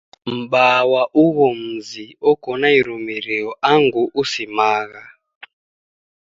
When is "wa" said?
0.91-1.03